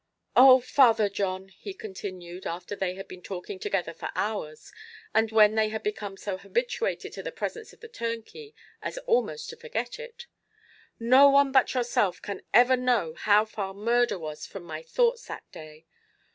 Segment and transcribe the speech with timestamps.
[0.35, 0.59] "Oh!
[0.61, 4.71] Father John," he continued, after they had been talking together for hours,
[5.13, 9.51] and when they had become so habituated to the presence of the turnkey as almost
[9.51, 10.25] to forget it,
[10.99, 15.43] "no one but yourself can ever know how far murder was from my thoughts that
[15.51, 15.85] day!